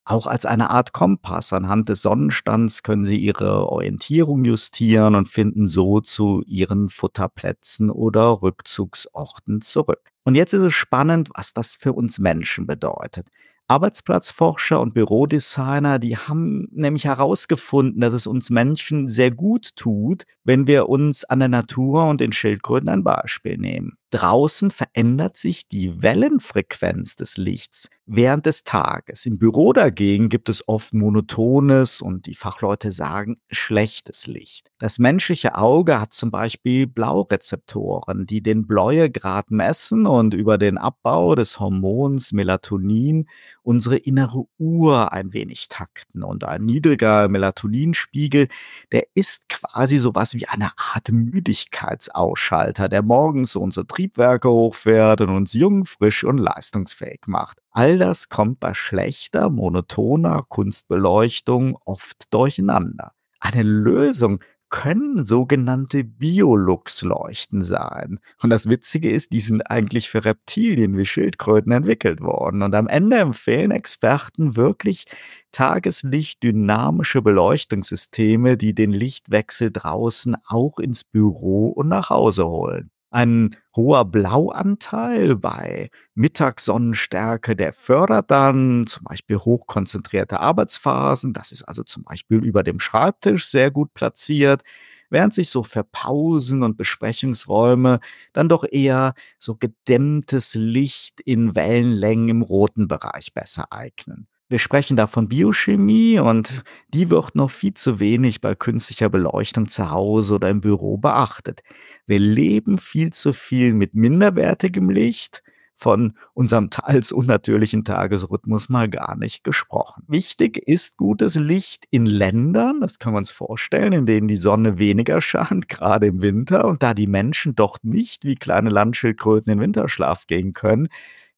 auch 0.06 0.28
als 0.28 0.46
eine 0.46 0.70
Art 0.70 0.94
Kompass. 0.94 1.54
Anhand 1.54 1.90
des 1.90 2.02
Sonnenstands 2.02 2.84
können 2.84 3.06
sie 3.06 3.18
ihre 3.18 3.70
Orientierung 3.70 4.44
justieren 4.44 5.16
und 5.16 5.28
finden 5.28 5.68
so 5.68 6.02
zu 6.02 6.44
ihren 6.46 6.90
Futterplätzen 6.90 7.90
oder 7.90 8.42
Rückzugsorten 8.42 9.62
zurück. 9.62 10.10
Und 10.24 10.36
jetzt 10.36 10.54
ist 10.54 10.64
es 10.64 10.74
spannend, 10.74 11.30
was 11.34 11.54
das 11.54 11.76
für 11.76 11.94
uns 11.94 12.20
Menschen 12.20 12.68
bedeutet. 12.68 13.28
Arbeitsplatzforscher 13.68 14.82
und 14.82 14.94
Bürodesigner, 14.94 15.98
die 15.98 16.18
haben 16.18 16.68
nämlich 16.72 17.06
herausgefunden, 17.06 18.02
dass 18.02 18.14
es 18.14 18.28
uns 18.28 18.50
Menschen 18.50 19.08
sehr 19.08 19.32
gut 19.32 19.76
tut, 19.76 20.26
wenn 20.44 20.68
wir 20.68 20.90
uns 20.90 21.24
an 21.24 21.40
der 21.40 21.48
Natur 21.48 22.06
und 22.06 22.20
den 22.20 22.34
Schildkröten 22.34 22.90
ein 22.90 23.04
Beispiel 23.04 23.58
nehmen. 23.58 23.98
Draußen 24.14 24.70
verändert 24.70 25.38
sich 25.38 25.68
die 25.68 26.04
Wellenfrequenz 26.04 27.16
des 27.16 27.36
Lichts 27.38 27.90
während 28.06 28.46
des 28.46 28.64
Tages. 28.64 29.26
Im 29.26 29.40
Büro 29.40 29.74
dagegen 29.74 30.30
gibt 30.30 30.50
es 30.50 30.68
oft 30.68 30.94
monotones 30.94 32.00
und 32.00 32.28
die 32.28 32.36
Fachleute 32.36 32.92
sagen 32.92 33.38
schlechtes 33.50 34.28
Licht. 34.28 34.70
Das 34.78 35.00
menschliche 35.00 35.56
Auge 35.56 36.00
hat 36.00 36.14
zum 36.14 36.30
Beispiel 36.30 36.86
Blaurezeptoren, 36.86 38.28
die 38.28 38.44
den 38.44 38.68
Bläuegrad 38.68 39.50
messen 39.50 40.06
und 40.06 40.34
über 40.34 40.58
den 40.60 40.78
Abbau 40.78 41.34
des 41.34 41.60
Hormons 41.60 42.34
Melatonin 42.34 43.28
unsere 43.64 43.96
innere 43.98 44.44
Uhr 44.60 45.14
ein 45.14 45.34
wenig 45.34 45.70
takten. 45.70 46.22
Und 46.24 46.44
ein 46.44 46.66
niedriger 46.66 47.30
Melatoninspiegel, 47.30 48.50
der 48.92 49.08
ist 49.16 49.48
quasi 49.48 49.98
sowas 49.98 50.34
wie 50.34 50.48
eine 50.48 50.72
Art 50.78 51.10
Müdigkeitsausschalter, 51.10 52.90
der 52.90 53.02
morgens 53.02 53.56
unsere 53.56 53.88
Triebwerke 54.04 54.50
hochfährt 54.50 55.22
und 55.22 55.30
uns 55.30 55.54
jung, 55.54 55.86
frisch 55.86 56.26
und 56.26 56.38
leistungsfähig 56.38 57.22
macht. 57.28 57.60
All 57.72 57.98
das 57.98 58.28
kommt 58.28 58.60
bei 58.60 58.74
schlechter, 58.74 59.50
monotoner 59.50 60.44
Kunstbeleuchtung 60.50 61.78
oft 61.86 62.34
durcheinander. 62.34 63.14
Eine 63.40 63.64
Lösung 63.64 64.40
können 64.70 65.24
sogenannte 65.24 66.04
Biolux-Leuchten 66.04 67.64
sein. 67.64 68.20
Und 68.42 68.50
das 68.50 68.68
Witzige 68.68 69.10
ist, 69.10 69.32
die 69.32 69.40
sind 69.40 69.62
eigentlich 69.62 70.10
für 70.10 70.26
Reptilien 70.26 70.98
wie 70.98 71.06
Schildkröten 71.06 71.72
entwickelt 71.72 72.20
worden. 72.20 72.62
Und 72.62 72.76
am 72.76 72.88
Ende 72.88 73.20
empfehlen 73.20 73.72
Experten 73.72 74.58
wirklich 74.58 75.06
tageslichtdynamische 75.52 77.22
Beleuchtungssysteme, 77.22 78.58
die 78.58 78.74
den 78.74 78.92
Lichtwechsel 78.92 79.72
draußen 79.72 80.36
auch 80.48 80.80
ins 80.80 81.06
Büro 81.06 81.68
und 81.70 81.88
nach 81.88 82.10
Hause 82.10 82.46
holen. 82.48 82.90
Ein 83.14 83.56
hoher 83.76 84.06
Blauanteil 84.06 85.36
bei 85.36 85.90
Mittagssonnenstärke, 86.16 87.56
der 87.56 87.72
fördert 87.74 88.32
dann 88.32 88.88
zum 88.88 89.04
Beispiel 89.04 89.38
hochkonzentrierte 89.38 90.40
Arbeitsphasen. 90.40 91.32
Das 91.34 91.52
ist 91.52 91.62
also 91.64 91.84
zum 91.84 92.04
Beispiel 92.04 92.44
über 92.44 92.64
dem 92.64 92.80
Schreibtisch 92.80 93.48
sehr 93.48 93.70
gut 93.72 93.94
platziert 93.94 94.64
während 95.10 95.32
sich 95.36 95.50
so 95.52 95.62
für 95.62 95.84
Pausen 95.84 96.64
und 96.64 96.76
Besprechungsräume 96.76 98.00
dann 98.34 98.50
doch 98.50 98.64
eher 98.68 99.14
so 99.38 99.56
gedämmtes 99.56 100.56
Licht 100.56 101.20
in 101.22 101.54
Wellenlängen 101.56 102.30
im 102.30 102.42
roten 102.42 102.88
Bereich 102.88 103.32
besser 103.32 103.72
eignen. 103.72 104.28
Wir 104.54 104.60
sprechen 104.60 104.96
da 104.96 105.08
von 105.08 105.30
Biochemie 105.30 106.20
und 106.20 106.64
die 106.94 107.10
wird 107.10 107.34
noch 107.34 107.50
viel 107.50 107.74
zu 107.74 108.00
wenig 108.00 108.40
bei 108.40 108.54
künstlicher 108.54 109.10
Beleuchtung 109.10 109.68
zu 109.68 109.90
Hause 109.90 110.36
oder 110.36 110.52
im 110.52 110.62
Büro 110.62 110.98
beachtet. 110.98 111.64
Wir 112.06 112.20
leben 112.20 112.78
viel 112.78 113.12
zu 113.12 113.34
viel 113.34 113.74
mit 113.74 113.96
minderwertigem 113.96 114.92
Licht, 114.92 115.42
von 115.76 116.14
unserem 116.36 116.70
teils 116.70 117.12
unnatürlichen 117.12 117.84
Tagesrhythmus 117.84 118.70
mal 118.70 118.88
gar 118.88 119.18
nicht 119.18 119.44
gesprochen. 119.44 120.04
Wichtig 120.08 120.58
ist 120.58 120.98
gutes 120.98 121.34
Licht 121.34 121.86
in 121.90 122.06
Ländern, 122.06 122.80
das 122.80 123.00
können 123.00 123.16
wir 123.16 123.20
uns 123.20 123.32
vorstellen, 123.32 123.92
in 123.92 124.06
denen 124.06 124.28
die 124.28 124.36
Sonne 124.36 124.78
weniger 124.78 125.20
scheint, 125.20 125.68
gerade 125.68 126.06
im 126.06 126.22
Winter, 126.22 126.66
und 126.66 126.84
da 126.84 126.94
die 126.94 127.08
Menschen 127.08 127.56
doch 127.56 127.80
nicht 127.82 128.24
wie 128.24 128.36
kleine 128.36 128.70
Landschildkröten 128.70 129.52
in 129.52 129.60
Winterschlaf 129.60 130.28
gehen 130.28 130.54
können, 130.54 130.90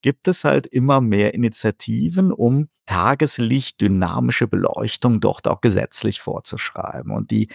gibt 0.06 0.28
es 0.28 0.44
halt 0.44 0.68
immer 0.68 1.02
mehr 1.02 1.34
Initiativen, 1.34 2.32
um 2.32 2.70
Tageslicht, 2.86 3.82
dynamische 3.82 4.48
Beleuchtung 4.48 5.20
dort 5.20 5.48
auch 5.48 5.62
gesetzlich 5.62 6.22
vorzuschreiben. 6.22 7.12
Und 7.12 7.32
die 7.32 7.48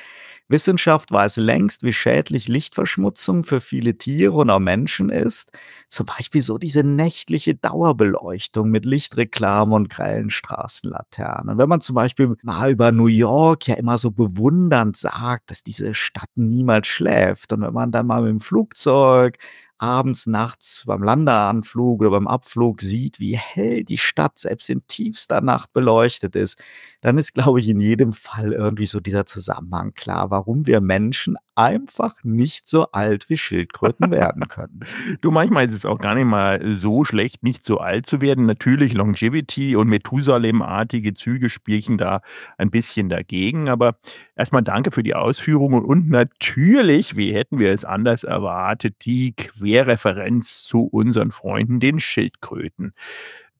Wissenschaft 0.48 1.12
weiß 1.12 1.36
längst, 1.36 1.84
wie 1.84 1.92
schädlich 1.92 2.48
Lichtverschmutzung 2.48 3.44
für 3.44 3.60
viele 3.60 3.96
Tiere 3.98 4.32
und 4.32 4.50
auch 4.50 4.58
Menschen 4.58 5.10
ist. 5.10 5.52
Zum 5.88 6.06
Beispiel 6.06 6.42
so 6.42 6.58
diese 6.58 6.82
nächtliche 6.82 7.54
Dauerbeleuchtung 7.54 8.68
mit 8.68 8.84
Lichtreklame 8.84 9.72
und 9.76 9.88
grellen 9.88 10.30
Straßenlaternen. 10.30 11.50
Und 11.50 11.58
wenn 11.58 11.68
man 11.68 11.82
zum 11.82 11.94
Beispiel 11.94 12.34
mal 12.42 12.72
über 12.72 12.90
New 12.90 13.06
York 13.06 13.68
ja 13.68 13.76
immer 13.76 13.96
so 13.96 14.10
bewundernd 14.10 14.96
sagt, 14.96 15.52
dass 15.52 15.62
diese 15.62 15.94
Stadt 15.94 16.30
niemals 16.34 16.88
schläft 16.88 17.52
und 17.52 17.60
wenn 17.60 17.74
man 17.74 17.92
dann 17.92 18.08
mal 18.08 18.22
mit 18.22 18.30
dem 18.30 18.40
Flugzeug 18.40 19.38
abends, 19.80 20.26
nachts 20.26 20.84
beim 20.86 21.02
Landeanflug 21.02 22.00
oder 22.00 22.10
beim 22.10 22.26
Abflug 22.26 22.82
sieht, 22.82 23.18
wie 23.18 23.36
hell 23.36 23.84
die 23.84 23.98
Stadt 23.98 24.38
selbst 24.38 24.68
in 24.68 24.86
tiefster 24.86 25.40
Nacht 25.40 25.72
beleuchtet 25.72 26.36
ist, 26.36 26.58
dann 27.00 27.16
ist, 27.16 27.32
glaube 27.32 27.60
ich, 27.60 27.68
in 27.68 27.80
jedem 27.80 28.12
Fall 28.12 28.52
irgendwie 28.52 28.86
so 28.86 29.00
dieser 29.00 29.24
Zusammenhang 29.24 29.94
klar, 29.94 30.30
warum 30.30 30.66
wir 30.66 30.80
Menschen 30.80 31.36
einfach 31.54 32.14
nicht 32.22 32.68
so 32.68 32.90
alt 32.92 33.28
wie 33.28 33.36
Schildkröten 33.36 34.10
werden 34.10 34.48
können. 34.48 34.80
du, 35.20 35.30
manchmal 35.30 35.66
ist 35.66 35.74
es 35.74 35.84
auch 35.84 35.98
gar 35.98 36.14
nicht 36.14 36.24
mal 36.24 36.74
so 36.74 37.04
schlecht, 37.04 37.42
nicht 37.42 37.64
so 37.64 37.78
alt 37.78 38.06
zu 38.06 38.20
werden. 38.20 38.46
Natürlich 38.46 38.94
Longevity 38.94 39.76
und 39.76 39.88
Methusalem-artige 39.88 41.12
Züge 41.14 41.50
spielchen 41.50 41.98
da 41.98 42.22
ein 42.56 42.70
bisschen 42.70 43.08
dagegen. 43.08 43.68
Aber 43.68 43.96
erstmal 44.36 44.62
danke 44.62 44.90
für 44.90 45.02
die 45.02 45.14
Ausführungen 45.14 45.84
und 45.84 46.08
natürlich, 46.08 47.16
wie 47.16 47.34
hätten 47.34 47.58
wir 47.58 47.72
es 47.72 47.84
anders 47.84 48.24
erwartet, 48.24 49.04
die 49.04 49.34
Querreferenz 49.70 50.64
zu 50.64 50.82
unseren 50.82 51.30
Freunden, 51.30 51.78
den 51.80 52.00
Schildkröten 52.00 52.92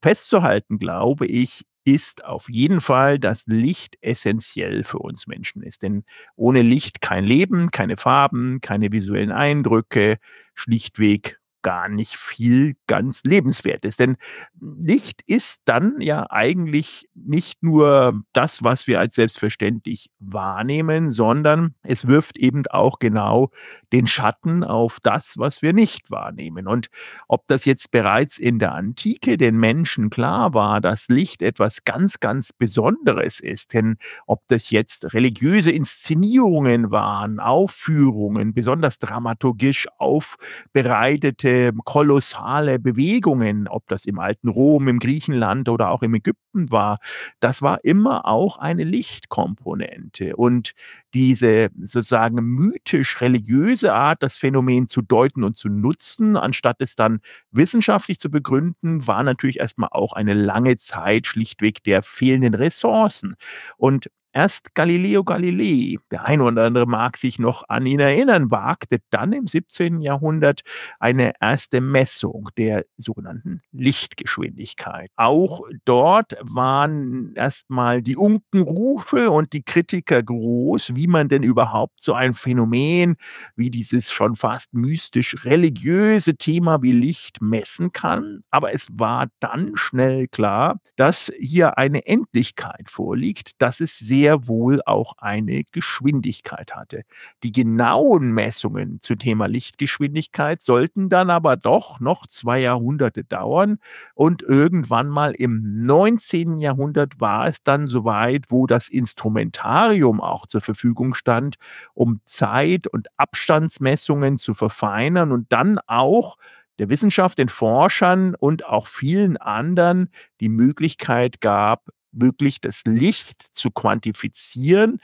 festzuhalten, 0.03 0.79
glaube 0.79 1.27
ich, 1.27 1.65
ist 1.85 2.25
auf 2.25 2.49
jeden 2.49 2.81
Fall, 2.81 3.19
dass 3.19 3.47
Licht 3.47 3.97
essentiell 4.01 4.85
für 4.85 4.99
uns 4.99 5.27
Menschen 5.27 5.63
ist. 5.63 5.83
Denn 5.83 6.05
ohne 6.37 6.63
Licht 6.63 7.01
kein 7.01 7.25
Leben, 7.25 7.71
keine 7.71 7.97
Farben, 7.97 8.61
keine 8.61 8.93
visuellen 8.93 9.33
Eindrücke, 9.33 10.19
schlichtweg 10.55 11.40
gar 11.63 11.89
nicht 11.89 12.17
viel 12.17 12.75
ganz 12.87 13.23
Lebenswertes. 13.25 13.97
Denn 13.97 14.17
Licht 14.61 15.23
ist 15.27 15.61
dann 15.65 16.01
ja 16.01 16.27
eigentlich 16.31 17.09
nicht 17.15 17.63
nur 17.63 18.23
das, 18.33 18.65
was 18.65 18.87
wir 18.87 19.01
als 19.01 19.15
selbstverständlich 19.15 20.11
wahrnehmen, 20.19 21.11
sondern 21.11 21.75
es 21.83 22.07
wirft 22.07 22.39
eben 22.39 22.67
auch 22.69 22.99
genau 22.99 23.51
den 23.93 24.07
Schatten 24.07 24.65
auf 24.65 24.99
das, 25.03 25.35
was 25.37 25.63
wir 25.63 25.73
nicht 25.73 26.11
wahrnehmen. 26.11 26.67
Und 26.67 26.89
ob 27.29 27.47
das 27.47 27.65
jetzt 27.65 27.91
bereits 27.91 28.39
in 28.39 28.59
der 28.59 28.73
Antike 28.73 29.37
den 29.37 29.57
Menschen 29.57 30.11
klar 30.11 30.55
war, 30.55 30.81
dass 30.81 31.09
Licht 31.09 31.43
etwas 31.43 31.85
ganz, 31.85 32.21
ganz 32.21 32.53
Besonderes 32.53 33.41
ist, 33.41 33.75
denn 33.75 33.99
ob 34.27 34.47
das 34.49 34.71
jetzt 34.71 35.13
religiöse 35.15 35.71
Inszenierungen 35.71 36.91
waren, 36.91 37.41
Aufführungen, 37.41 38.55
besonders 38.55 38.99
dramaturgisch 38.99 39.89
aufbereitete, 39.99 41.50
kolossale 41.85 42.79
Bewegungen, 42.79 43.69
ob 43.69 43.87
das 43.89 44.05
im 44.05 44.19
alten 44.19 44.49
Rom, 44.49 44.89
im 44.89 44.99
Griechenland 44.99 45.69
oder 45.69 45.91
auch 45.91 46.03
im 46.03 46.15
Ägypten 46.15 46.71
war, 46.71 46.99
das 47.41 47.63
war 47.63 47.85
immer 47.85 48.27
auch 48.27 48.57
eine 48.59 48.85
Lichtkomponente. 48.85 50.37
Und 50.37 50.73
diese 51.15 51.71
sozusagen 51.83 52.37
mythisch-religiöse 52.37 53.93
Art, 53.93 54.23
das 54.23 54.37
Phänomen 54.37 54.89
zu 54.89 55.03
deuten 55.03 55.45
und 55.45 55.57
zu 55.57 55.69
nutzen, 55.69 56.37
anstatt 56.37 56.77
es 56.81 56.95
dann 56.97 57.21
wissenschaftlich 57.51 58.19
zu 58.19 58.31
begründen, 58.31 59.07
war 59.07 59.23
natürlich 59.23 59.59
erstmal 59.61 59.91
auch 59.93 60.13
eine 60.13 60.35
lange 60.35 60.77
Zeit 60.77 61.27
schlichtweg 61.27 61.83
der 61.85 62.03
fehlenden 62.03 62.55
Ressourcen. 62.55 63.35
Und 63.77 64.09
Erst 64.33 64.77
Galileo 64.77 65.25
Galilei, 65.25 65.97
der 66.13 66.25
ein 66.25 66.41
oder 66.41 66.65
andere 66.67 66.87
mag 66.87 67.17
sich 67.17 67.41
noch 67.41 67.69
an 67.69 67.85
ihn 67.85 67.99
erinnern, 67.99 68.53
wagte 68.53 68.99
dann 69.11 69.33
im 69.33 69.49
17. 69.49 70.03
Jahrhundert 70.03 70.61
eine 71.01 71.33
erste 71.41 71.81
Messung 71.81 72.49
der 72.57 72.85
sogenannten 72.97 73.61
Lichtgeschwindigkeit. 73.73 75.11
Auch 75.17 75.63
dort 75.85 76.37
waren 76.43 77.35
erstmal 77.35 78.03
die 78.03 78.17
Unkenrufe 78.17 79.33
und 79.33 79.53
die 79.53 79.65
Kritiker 79.65 80.23
groß, 80.23 80.95
wie 80.95 81.09
man 81.09 81.29
denn 81.29 81.43
überhaupt 81.43 82.01
so 82.01 82.15
ein 82.15 82.35
Phänomen 82.35 83.17
wie 83.57 83.71
dieses 83.71 84.13
schon 84.13 84.37
fast 84.37 84.73
mystisch 84.73 85.45
religiöse 85.45 86.37
Thema 86.37 86.83
wie 86.83 86.93
Licht 86.93 87.43
messen 87.43 87.91
kann. 87.91 88.45
Aber 88.53 88.73
es 88.73 88.87
war 88.93 89.27
dann 89.41 89.73
schnell 89.75 90.29
klar, 90.29 90.79
dass 90.95 91.33
hier 91.37 91.79
eine 91.79 92.07
Endlichkeit 92.07 92.91
vorliegt, 92.91 93.61
dass 93.61 93.81
es 93.81 93.99
sehr 93.99 94.20
sehr 94.21 94.47
wohl 94.47 94.83
auch 94.85 95.15
eine 95.17 95.65
Geschwindigkeit 95.73 96.75
hatte. 96.77 97.05
Die 97.43 97.53
genauen 97.53 98.33
Messungen 98.33 99.01
zum 99.01 99.19
Thema 99.19 99.47
Lichtgeschwindigkeit 99.47 100.61
sollten 100.61 101.09
dann 101.09 101.31
aber 101.31 101.57
doch 101.57 102.01
noch 102.01 102.27
zwei 102.27 102.59
Jahrhunderte 102.61 103.25
dauern 103.25 103.79
und 104.15 104.43
irgendwann 104.43 105.09
mal 105.09 105.33
im 105.33 105.87
19. 105.87 106.61
Jahrhundert 106.61 107.19
war 107.19 107.47
es 107.47 107.63
dann 107.63 107.87
soweit, 107.87 108.51
wo 108.51 108.67
das 108.67 108.91
Instrumentarium 108.91 110.21
auch 110.21 110.47
zur 110.47 110.61
Verfügung 110.61 111.15
stand, 111.15 111.57
um 111.95 112.21
Zeit- 112.25 112.89
und 112.89 113.09
Abstandsmessungen 113.17 114.37
zu 114.37 114.53
verfeinern 114.53 115.33
und 115.33 115.51
dann 115.51 115.79
auch 115.87 116.37
der 116.79 116.91
Wissenschaft, 116.91 117.39
den 117.39 117.49
Forschern 117.49 118.35
und 118.35 118.67
auch 118.67 118.87
vielen 118.87 119.39
anderen 119.39 120.11
die 120.41 120.51
Möglichkeit 120.51 121.41
gab, 121.41 121.89
wirklich 122.13 122.61
das 122.61 122.83
Licht 122.85 123.43
zu 123.53 123.71
quantifizieren, 123.71 125.01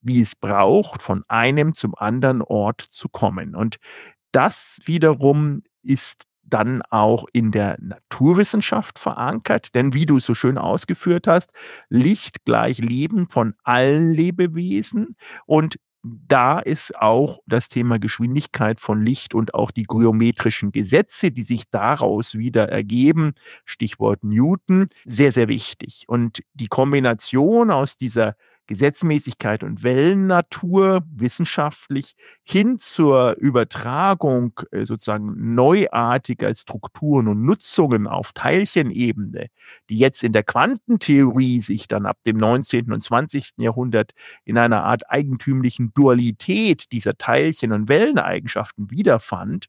wie 0.00 0.22
es 0.22 0.34
braucht, 0.34 1.02
von 1.02 1.24
einem 1.28 1.74
zum 1.74 1.94
anderen 1.94 2.42
Ort 2.42 2.80
zu 2.80 3.08
kommen. 3.08 3.54
Und 3.54 3.76
das 4.32 4.78
wiederum 4.84 5.62
ist 5.82 6.24
dann 6.42 6.82
auch 6.90 7.24
in 7.32 7.50
der 7.50 7.78
Naturwissenschaft 7.80 8.98
verankert, 8.98 9.74
denn 9.74 9.94
wie 9.94 10.06
du 10.06 10.20
so 10.20 10.34
schön 10.34 10.58
ausgeführt 10.58 11.26
hast, 11.26 11.50
Licht 11.88 12.44
gleich 12.44 12.78
Leben 12.78 13.28
von 13.28 13.54
allen 13.62 14.12
Lebewesen 14.12 15.16
und 15.46 15.76
da 16.02 16.58
ist 16.58 16.96
auch 16.96 17.38
das 17.46 17.68
Thema 17.68 17.98
Geschwindigkeit 17.98 18.80
von 18.80 19.04
Licht 19.04 19.34
und 19.34 19.54
auch 19.54 19.70
die 19.70 19.84
geometrischen 19.84 20.72
Gesetze, 20.72 21.30
die 21.30 21.44
sich 21.44 21.70
daraus 21.70 22.34
wieder 22.34 22.68
ergeben, 22.68 23.34
Stichwort 23.64 24.24
Newton, 24.24 24.88
sehr, 25.04 25.30
sehr 25.30 25.48
wichtig. 25.48 26.04
Und 26.08 26.42
die 26.54 26.66
Kombination 26.66 27.70
aus 27.70 27.96
dieser 27.96 28.34
Gesetzmäßigkeit 28.66 29.62
und 29.62 29.82
Wellennatur 29.82 31.04
wissenschaftlich 31.10 32.14
hin 32.44 32.78
zur 32.78 33.36
Übertragung 33.38 34.60
äh, 34.70 34.84
sozusagen 34.84 35.54
neuartiger 35.54 36.54
Strukturen 36.54 37.28
und 37.28 37.42
Nutzungen 37.42 38.06
auf 38.06 38.32
Teilchenebene, 38.32 39.48
die 39.88 39.98
jetzt 39.98 40.22
in 40.22 40.32
der 40.32 40.44
Quantentheorie 40.44 41.60
sich 41.60 41.88
dann 41.88 42.06
ab 42.06 42.18
dem 42.24 42.36
19. 42.36 42.92
und 42.92 43.00
20. 43.00 43.52
Jahrhundert 43.58 44.12
in 44.44 44.58
einer 44.58 44.84
Art 44.84 45.10
eigentümlichen 45.10 45.92
Dualität 45.94 46.92
dieser 46.92 47.16
Teilchen- 47.18 47.72
und 47.72 47.88
Welleneigenschaften 47.88 48.90
wiederfand, 48.90 49.66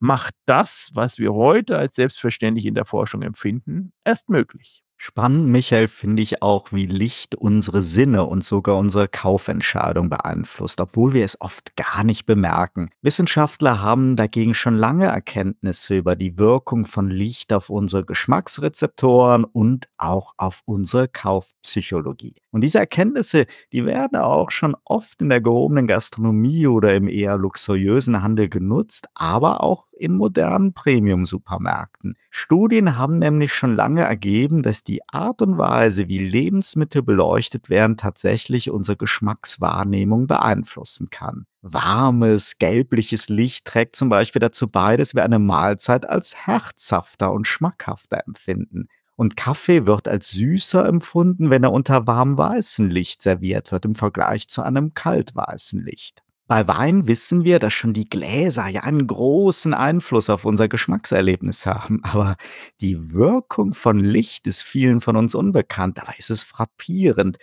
macht 0.00 0.34
das, 0.46 0.90
was 0.94 1.18
wir 1.18 1.34
heute 1.34 1.76
als 1.76 1.94
selbstverständlich 1.96 2.66
in 2.66 2.74
der 2.74 2.86
Forschung 2.86 3.22
empfinden, 3.22 3.92
erst 4.04 4.28
möglich. 4.28 4.82
Spannend, 5.02 5.46
Michael, 5.48 5.88
finde 5.88 6.20
ich 6.20 6.42
auch, 6.42 6.72
wie 6.72 6.84
Licht 6.84 7.34
unsere 7.34 7.80
Sinne 7.80 8.26
und 8.26 8.44
sogar 8.44 8.76
unsere 8.76 9.08
Kaufentscheidung 9.08 10.10
beeinflusst, 10.10 10.78
obwohl 10.78 11.14
wir 11.14 11.24
es 11.24 11.40
oft 11.40 11.74
gar 11.74 12.04
nicht 12.04 12.26
bemerken. 12.26 12.90
Wissenschaftler 13.00 13.80
haben 13.80 14.14
dagegen 14.14 14.52
schon 14.52 14.76
lange 14.76 15.06
Erkenntnisse 15.06 15.96
über 15.96 16.16
die 16.16 16.36
Wirkung 16.36 16.84
von 16.84 17.08
Licht 17.08 17.50
auf 17.54 17.70
unsere 17.70 18.04
Geschmacksrezeptoren 18.04 19.44
und 19.44 19.88
auch 19.96 20.34
auf 20.36 20.60
unsere 20.66 21.08
Kaufpsychologie. 21.08 22.34
Und 22.52 22.62
diese 22.62 22.78
Erkenntnisse, 22.78 23.46
die 23.72 23.84
werden 23.86 24.18
auch 24.18 24.50
schon 24.50 24.74
oft 24.84 25.22
in 25.22 25.28
der 25.28 25.40
gehobenen 25.40 25.86
Gastronomie 25.86 26.66
oder 26.66 26.94
im 26.94 27.08
eher 27.08 27.38
luxuriösen 27.38 28.22
Handel 28.22 28.48
genutzt, 28.48 29.06
aber 29.14 29.62
auch 29.62 29.86
in 29.92 30.16
modernen 30.16 30.72
Premium-Supermärkten. 30.72 32.16
Studien 32.30 32.96
haben 32.96 33.16
nämlich 33.16 33.52
schon 33.52 33.76
lange 33.76 34.02
ergeben, 34.02 34.62
dass 34.62 34.82
die 34.82 35.00
Art 35.08 35.42
und 35.42 35.58
Weise, 35.58 36.08
wie 36.08 36.18
Lebensmittel 36.18 37.02
beleuchtet 37.02 37.68
werden, 37.70 37.96
tatsächlich 37.96 38.70
unsere 38.70 38.96
Geschmackswahrnehmung 38.96 40.26
beeinflussen 40.26 41.10
kann. 41.10 41.46
Warmes, 41.62 42.56
gelbliches 42.58 43.28
Licht 43.28 43.66
trägt 43.66 43.94
zum 43.94 44.08
Beispiel 44.08 44.40
dazu 44.40 44.66
bei, 44.68 44.96
dass 44.96 45.14
wir 45.14 45.22
eine 45.22 45.38
Mahlzeit 45.38 46.08
als 46.08 46.34
herzhafter 46.34 47.32
und 47.32 47.46
schmackhafter 47.46 48.22
empfinden. 48.26 48.88
Und 49.20 49.36
Kaffee 49.36 49.84
wird 49.84 50.08
als 50.08 50.30
süßer 50.30 50.86
empfunden, 50.86 51.50
wenn 51.50 51.62
er 51.62 51.72
unter 51.72 52.06
warmem 52.06 52.38
weißen 52.38 52.88
Licht 52.88 53.20
serviert 53.20 53.70
wird 53.70 53.84
im 53.84 53.94
Vergleich 53.94 54.48
zu 54.48 54.62
einem 54.62 54.94
kaltweißen 54.94 55.84
Licht. 55.84 56.22
Bei 56.46 56.66
Wein 56.66 57.06
wissen 57.06 57.44
wir, 57.44 57.58
dass 57.58 57.74
schon 57.74 57.92
die 57.92 58.08
Gläser 58.08 58.66
ja 58.68 58.80
einen 58.80 59.06
großen 59.06 59.74
Einfluss 59.74 60.30
auf 60.30 60.46
unser 60.46 60.68
Geschmackserlebnis 60.68 61.66
haben, 61.66 62.00
aber 62.02 62.36
die 62.80 63.12
Wirkung 63.12 63.74
von 63.74 63.98
Licht 63.98 64.46
ist 64.46 64.62
vielen 64.62 65.02
von 65.02 65.18
uns 65.18 65.34
unbekannt. 65.34 65.98
Dabei 65.98 66.14
ist 66.16 66.30
es 66.30 66.42
frappierend, 66.42 67.36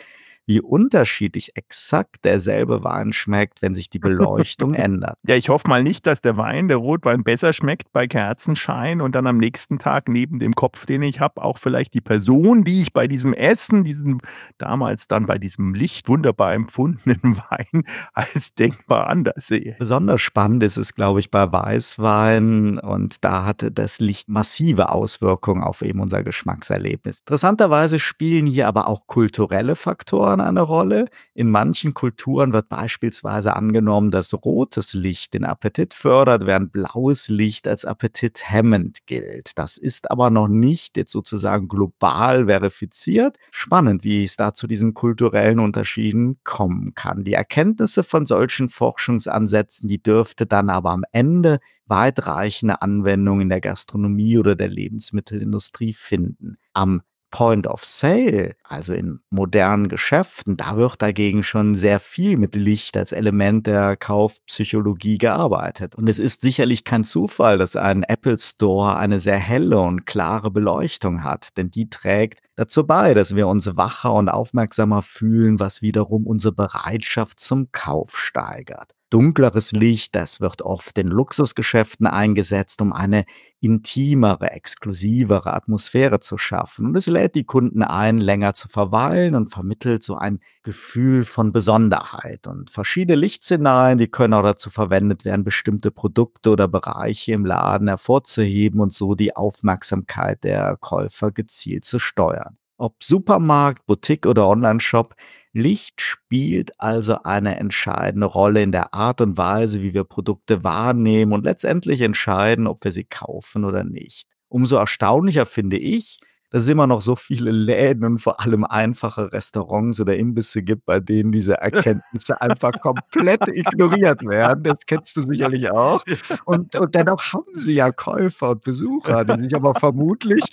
wie 0.48 0.62
unterschiedlich 0.62 1.56
exakt 1.56 2.24
derselbe 2.24 2.84
Wein 2.84 3.12
schmeckt, 3.12 3.62
wenn 3.62 3.76
sich 3.76 3.90
die 3.90 4.00
Beleuchtung 4.00 4.74
ändert. 4.74 5.20
Ja, 5.28 5.36
ich 5.36 5.50
hoffe 5.50 5.68
mal 5.68 5.84
nicht, 5.84 6.08
dass 6.08 6.22
der 6.22 6.38
Wein, 6.38 6.70
der 6.70 6.78
Rotwein 6.78 7.24
besser 7.24 7.52
schmeckt 7.52 7.92
bei 7.92 8.08
Kerzenschein 8.08 9.02
und 9.02 9.14
dann 9.14 9.28
am 9.28 9.38
nächsten 9.38 9.78
Tag 9.78 10.08
neben 10.08 10.40
dem 10.40 10.56
Kopf, 10.56 10.86
den 10.86 11.04
ich 11.04 11.20
habe, 11.20 11.44
auch 11.44 11.58
vielleicht 11.58 11.94
die 11.94 12.02
Person, 12.02 12.64
die 12.64 12.82
ich 12.82 12.94
bei 12.94 13.08
diesem 13.08 13.34
Essen, 13.34 13.84
diesem 13.84 14.20
damals 14.58 15.08
dann 15.08 15.26
bei 15.26 15.38
diesem 15.38 15.76
Licht 15.76 16.08
wunderbar 16.08 16.54
empfundenen 16.54 17.38
Wein 17.50 17.84
als 18.14 18.54
denkbar 18.54 19.08
anders 19.08 19.48
sehe. 19.48 19.76
Besonders 19.78 20.22
spannend 20.22 20.64
ist 20.64 20.78
es, 20.78 20.96
glaube 20.96 21.20
ich, 21.20 21.30
bei 21.30 21.52
Weißwein 21.52 22.80
und 22.80 23.24
da 23.26 23.44
hatte 23.44 23.70
das 23.70 24.00
Licht 24.00 24.30
massive 24.30 24.92
Auswirkungen 24.92 25.62
auf 25.62 25.82
eben 25.82 26.00
unser 26.00 26.24
Geschmackserlebnis. 26.24 27.20
Interessanterweise 27.20 28.00
spielen 28.00 28.48
hier 28.48 28.70
aber 28.70 28.88
auch 28.88 29.08
kulturelle 29.08 29.76
Faktoren 29.76 30.37
Faktoren 30.38 30.42
eine 30.42 30.62
Rolle. 30.62 31.06
In 31.34 31.50
manchen 31.50 31.94
Kulturen 31.94 32.54
wird 32.54 32.70
beispielsweise 32.70 33.56
angenommen, 33.56 34.12
dass 34.12 34.34
rotes 34.34 34.94
Licht 34.94 35.34
den 35.34 35.46
Appetit 35.46 35.94
fördert, 35.94 36.46
während 36.46 36.72
blaues 36.72 37.28
Licht 37.28 37.68
als 37.68 37.86
appetithemmend 37.86 39.06
gilt. 39.06 39.52
Das 39.56 39.78
ist 39.78 40.10
aber 40.12 40.30
noch 40.30 40.48
nicht 40.48 40.98
jetzt 40.98 41.12
sozusagen 41.12 41.68
global 41.68 42.46
verifiziert. 42.46 43.38
Spannend, 43.52 44.04
wie 44.04 44.24
es 44.24 44.38
da 44.38 44.54
zu 44.54 44.68
diesen 44.68 44.94
kulturellen 44.94 45.60
Unterschieden 45.60 46.38
kommen 46.44 46.94
kann. 46.94 47.24
Die 47.24 47.34
Erkenntnisse 47.34 48.04
von 48.04 48.26
solchen 48.26 48.70
Forschungsansätzen, 48.70 49.90
die 49.90 50.02
dürfte 50.02 50.46
dann 50.46 50.70
aber 50.70 50.92
am 50.92 51.04
Ende 51.12 51.60
weitreichende 51.88 52.82
Anwendungen 52.82 53.44
in 53.44 53.50
der 53.50 53.62
Gastronomie 53.62 54.38
oder 54.38 54.56
der 54.56 54.68
Lebensmittelindustrie 54.68 55.94
finden. 55.94 56.58
Am 56.74 57.02
Point 57.32 57.68
of 57.68 57.84
Sale, 57.84 58.56
also 58.64 58.94
in 58.94 59.20
modernen 59.30 59.90
Geschäften, 59.90 60.58
da 60.58 60.78
wird 60.78 61.02
dagegen 61.02 61.44
schon 61.44 61.76
sehr 61.76 62.00
viel 62.00 62.38
mit 62.38 62.56
Licht 62.56 62.96
als 62.98 63.12
Element 63.12 63.68
der 63.68 63.98
Kaufpsychologie 63.98 65.18
gearbeitet. 65.18 65.96
Und 65.96 66.08
es 66.08 66.20
ist 66.20 66.42
sicherlich 66.42 66.84
kein 66.84 67.04
Zufall, 67.04 67.58
dass 67.58 67.76
ein 67.76 68.04
Apple 68.04 68.40
Store 68.40 68.98
eine 68.98 69.20
sehr 69.20 69.40
helle 69.40 69.80
und 69.80 70.06
klare 70.06 70.52
Beleuchtung 70.52 71.24
hat, 71.24 71.50
denn 71.58 71.70
die 71.70 71.90
trägt 71.90 72.40
dazu 72.56 72.86
bei, 72.86 73.14
dass 73.14 73.36
wir 73.36 73.48
uns 73.48 73.76
wacher 73.76 74.14
und 74.14 74.30
aufmerksamer 74.30 75.02
fühlen, 75.02 75.60
was 75.60 75.82
wiederum 75.82 76.26
unsere 76.26 76.54
Bereitschaft 76.54 77.40
zum 77.40 77.72
Kauf 77.72 78.18
steigert 78.18 78.97
dunkleres 79.10 79.72
Licht, 79.72 80.16
das 80.16 80.42
wird 80.42 80.62
oft 80.62 80.98
in 80.98 81.08
Luxusgeschäften 81.08 82.08
eingesetzt, 82.08 82.82
um 82.82 82.94
eine 82.94 83.26
intimere, 83.60 84.52
exklusivere 84.52 85.54
Atmosphäre 85.54 86.20
zu 86.20 86.38
schaffen. 86.38 86.88
Und 86.88 86.96
es 86.96 87.08
lädt 87.08 87.36
die 87.36 87.44
Kunden 87.44 87.82
ein, 87.82 88.20
länger 88.20 88.54
zu 88.54 88.68
verweilen 88.68 89.34
und 89.36 89.50
vermittelt 89.50 90.04
so 90.04 90.16
ein 90.16 90.40
Gefühl 90.62 91.26
von 91.26 91.52
Besonderheit. 91.52 92.46
Und 92.48 92.70
verschiedene 92.70 93.20
Lichtszenarien, 93.20 93.98
die 93.98 94.10
können 94.10 94.34
auch 94.34 94.44
dazu 94.44 94.70
verwendet 94.70 95.26
werden, 95.26 95.44
bestimmte 95.44 95.90
Produkte 95.90 96.52
oder 96.52 96.68
Bereiche 96.68 97.34
im 97.34 97.46
Laden 97.46 97.88
hervorzuheben 97.88 98.80
und 98.80 98.94
so 98.94 99.16
die 99.16 99.36
Aufmerksamkeit 99.36 100.44
der 100.44 100.78
Käufer 100.80 101.32
gezielt 101.32 101.86
zu 101.86 101.98
steuern. 101.98 102.58
Ob 102.78 103.02
Supermarkt, 103.02 103.88
Boutique 103.88 104.28
oder 104.28 104.48
Online-Shop, 104.48 105.16
Licht 105.58 106.02
spielt 106.02 106.80
also 106.80 107.24
eine 107.24 107.58
entscheidende 107.58 108.28
Rolle 108.28 108.62
in 108.62 108.72
der 108.72 108.94
Art 108.94 109.22
und 109.22 109.38
Weise, 109.38 109.82
wie 109.82 109.94
wir 109.94 110.04
Produkte 110.04 110.64
wahrnehmen 110.64 111.34
und 111.34 111.44
letztendlich 111.44 112.02
entscheiden, 112.02 112.68
ob 112.68 112.84
wir 112.84 112.92
sie 112.92 113.06
kaufen 113.06 113.66
oder 113.66 113.84
nicht. 113.84 114.28
Umso 114.50 114.78
erstaunlicher 114.78 115.46
finde 115.46 115.78
ich, 115.78 116.20
dass 116.50 116.64
es 116.64 116.70
immer 116.70 116.88
noch 116.88 117.02
so 117.02 117.16
viele 117.16 117.52
Läden 117.52 118.06
und 118.06 118.20
vor 118.20 118.40
allem 118.40 118.64
einfache 118.64 119.32
Restaurants 119.32 120.00
oder 120.00 120.16
Imbisse 120.16 120.64
gibt, 120.64 120.86
bei 120.86 121.00
denen 121.00 121.32
diese 121.32 121.56
Erkenntnisse 121.56 122.42
einfach 122.42 122.80
komplett 122.80 123.48
ignoriert 123.48 124.26
werden. 124.26 124.64
Das 124.64 124.86
kennst 124.86 125.18
du 125.18 125.22
sicherlich 125.22 125.70
auch. 125.72 126.04
Und, 126.46 126.76
und 126.76 126.96
dennoch 126.96 127.22
haben 127.34 127.54
sie 127.54 127.74
ja 127.74 127.92
Käufer 127.92 128.52
und 128.52 128.62
Besucher, 128.64 129.26
die 129.26 129.44
sich 129.44 129.56
aber 129.56 129.74
vermutlich 129.74 130.44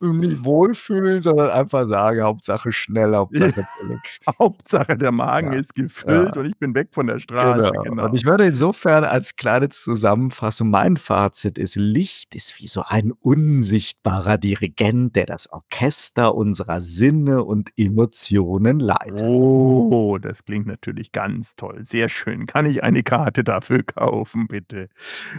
nicht 0.00 0.44
wohlfühlen, 0.44 1.22
sondern 1.22 1.50
einfach 1.50 1.86
sagen, 1.86 2.22
Hauptsache 2.22 2.72
schnell, 2.72 3.14
Hauptsache 3.14 3.66
billig. 3.80 4.20
Hauptsache 4.38 4.96
der 4.96 5.12
Magen 5.12 5.52
ja. 5.52 5.60
ist 5.60 5.74
gefüllt 5.74 6.34
ja. 6.34 6.42
und 6.42 6.48
ich 6.48 6.56
bin 6.58 6.74
weg 6.74 6.88
von 6.92 7.06
der 7.06 7.18
Straße. 7.18 7.70
Genau. 7.70 7.82
Genau. 7.82 8.04
Und 8.06 8.14
ich 8.14 8.24
würde 8.24 8.46
insofern 8.46 9.04
als 9.04 9.36
kleine 9.36 9.68
Zusammenfassung, 9.68 10.70
mein 10.70 10.96
Fazit 10.96 11.58
ist, 11.58 11.76
Licht 11.76 12.34
ist 12.34 12.58
wie 12.58 12.66
so 12.66 12.82
ein 12.86 13.12
unsichtbarer 13.12 14.38
Dirigent, 14.38 15.14
der 15.16 15.26
das 15.26 15.41
das 15.42 15.52
Orchester 15.52 16.34
unserer 16.34 16.80
Sinne 16.80 17.44
und 17.44 17.70
Emotionen 17.76 18.78
leitet. 18.78 19.22
Oh, 19.22 20.18
das 20.18 20.44
klingt 20.44 20.66
natürlich 20.66 21.12
ganz 21.12 21.56
toll. 21.56 21.84
Sehr 21.84 22.08
schön. 22.08 22.46
Kann 22.46 22.66
ich 22.66 22.84
eine 22.84 23.02
Karte 23.02 23.42
dafür 23.42 23.82
kaufen, 23.86 24.46
bitte? 24.46 24.88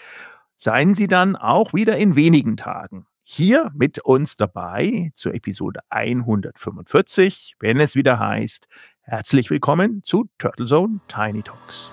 Seien 0.55 0.95
Sie 0.95 1.07
dann 1.07 1.35
auch 1.35 1.73
wieder 1.73 1.97
in 1.97 2.15
wenigen 2.15 2.55
Tagen 2.55 3.07
hier 3.33 3.71
mit 3.73 3.99
uns 3.99 4.35
dabei 4.35 5.11
zur 5.13 5.33
Episode 5.33 5.79
145, 5.89 7.55
wenn 7.59 7.79
es 7.79 7.95
wieder 7.95 8.19
heißt, 8.19 8.67
herzlich 9.03 9.49
willkommen 9.49 10.03
zu 10.03 10.25
Turtle 10.37 10.65
Zone 10.65 10.99
Tiny 11.07 11.41
Talks. 11.41 11.89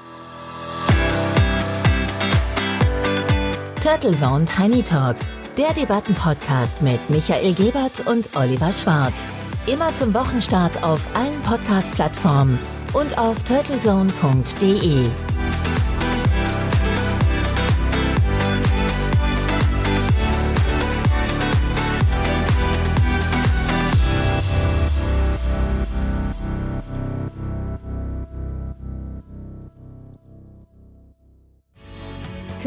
Turtle 3.81 4.13
Zone 4.15 4.47
Tiny 4.47 4.83
Talks, 4.83 5.29
der 5.57 5.73
Debattenpodcast 5.75 6.83
mit 6.83 6.99
Michael 7.09 7.55
Gebert 7.55 8.05
und 8.07 8.35
Oliver 8.37 8.73
Schwarz. 8.73 9.29
Immer 9.69 9.95
zum 9.95 10.13
Wochenstart 10.15 10.83
auf 10.83 11.09
allen 11.15 11.41
Podcast-Plattformen 11.43 12.59
und 12.95 13.17
auf 13.17 13.41
turtlezone.de. 13.45 15.07